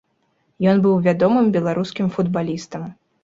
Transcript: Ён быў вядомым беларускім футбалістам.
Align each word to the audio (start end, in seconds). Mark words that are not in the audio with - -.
Ён 0.71 0.77
быў 0.85 0.95
вядомым 1.07 1.51
беларускім 1.57 2.07
футбалістам. 2.15 2.89